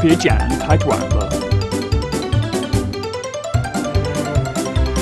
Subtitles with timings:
[0.00, 1.28] 别剪，太短了。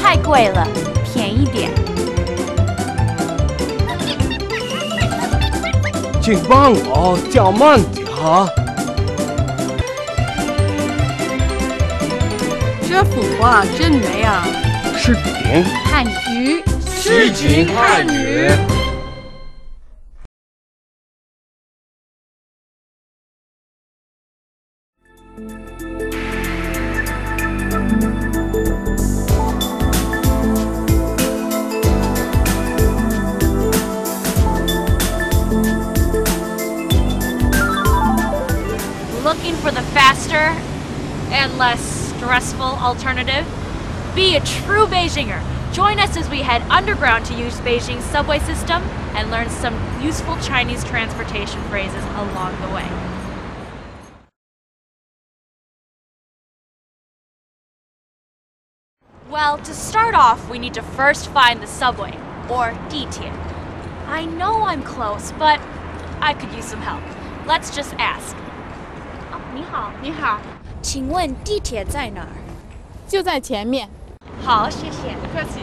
[0.03, 0.67] 太贵了，
[1.05, 1.71] 便宜点。
[6.23, 8.49] 请帮我叫慢点哈。
[12.89, 14.47] 这幅画真美啊！
[14.97, 16.65] 视频汉语
[16.97, 18.51] 诗情汉语。
[25.37, 25.53] Looking
[39.57, 40.37] for the faster
[41.29, 41.83] and less
[42.17, 43.47] stressful alternative?
[44.15, 45.43] Be a true Beijinger.
[45.75, 48.83] Join us as we head underground to use Beijing's subway system
[49.15, 53.16] and learn some useful Chinese transportation phrases along the way.
[59.36, 62.14] Well, to start off, we need to first find the subway,
[62.50, 63.32] or DT.
[64.10, 65.60] I know I'm close, but
[66.20, 67.02] I could use some help.
[67.48, 68.36] Let's just ask.
[69.32, 70.40] 哦，你好，你好，
[70.82, 72.28] 请问地铁在哪儿？
[73.08, 73.90] 就在前面。
[74.44, 75.16] 好，谢谢。
[75.22, 75.62] 不客气。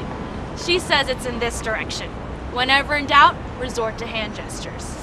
[0.57, 2.09] She says it's in this direction.
[2.55, 4.97] Whenever in doubt, resort to hand gestures.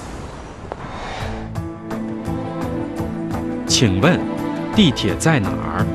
[3.68, 4.20] 请问
[4.76, 5.86] 地铁在哪儿？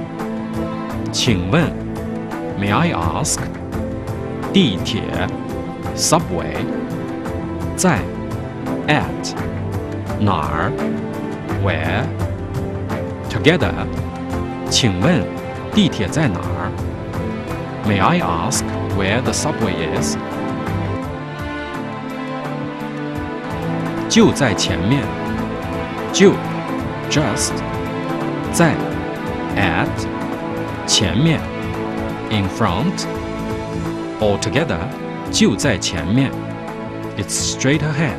[1.13, 1.73] 请问
[2.59, 3.39] ，May I ask？
[4.53, 5.01] 地铁，
[5.97, 6.57] subway，
[7.77, 8.01] 在，
[8.89, 9.33] at，
[10.19, 10.73] 哪儿？
[11.65, 13.73] Where？Together，
[14.69, 15.25] 请问
[15.73, 16.73] 地铁在哪儿？
[17.87, 18.65] May I ask
[18.99, 20.17] where the subway is？
[24.09, 25.05] 就在前面，
[26.13, 26.33] 就，
[27.09, 27.53] just，
[28.53, 28.75] 在，
[29.57, 29.87] at，
[30.87, 31.41] 前面
[32.35, 34.79] ，in front，altogether，
[35.31, 36.31] 就在前面，
[37.17, 38.17] it's straight ahead。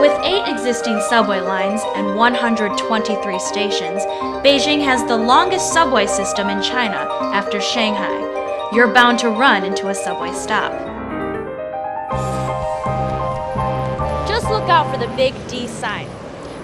[0.00, 4.04] With eight existing subway lines and 123 stations,
[4.42, 8.10] Beijing has the longest subway system in China after Shanghai.
[8.72, 10.72] You're bound to run into a subway stop.
[14.26, 16.08] Just look out for the big D sign.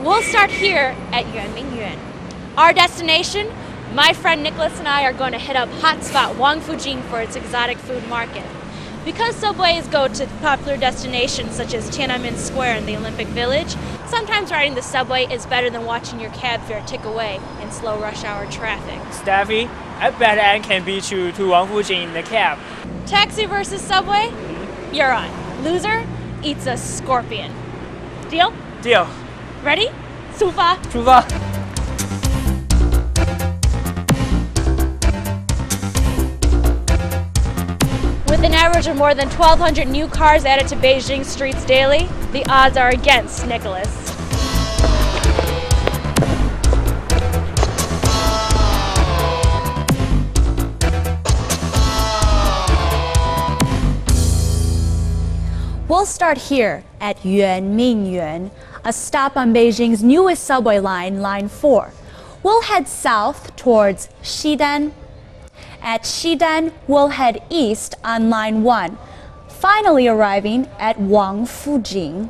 [0.03, 1.99] We'll start here at Yuanmingyuan.
[2.57, 3.47] Our destination?
[3.94, 7.78] my friend Nicholas and I are going to hit up hotspot Wangfujing for its exotic
[7.78, 8.44] food market.
[9.06, 13.76] Because subways go to popular destinations such as Tiananmen Square and the Olympic Village,
[14.08, 18.00] sometimes riding the subway is better than watching your cab fare tick away in slow
[18.00, 19.00] rush hour traffic.
[19.12, 22.58] Steffi, I bet Anne can beat you to Wang Fujing in the cab.
[23.06, 24.34] Taxi versus subway?
[24.92, 25.30] You're on.
[25.64, 26.08] Loser
[26.42, 27.54] eats a scorpion.
[28.28, 28.54] Deal?
[28.82, 29.08] Deal.
[29.62, 29.92] Ready?
[30.36, 30.80] Sufa.
[30.90, 31.24] 出发。
[31.24, 31.53] With an
[38.84, 42.90] average of more than 1,200 new cars added to Beijing streets daily, the odds are
[42.90, 43.88] against Nicholas.
[55.88, 58.52] We'll start here at Yuanmingyuan,
[58.84, 61.94] a stop on Beijing's newest subway line, Line 4.
[62.42, 64.92] We'll head south towards Xidan.
[65.84, 68.98] At Xidan, we'll head east on Line 1,
[69.50, 72.30] finally arriving at Wangfujing.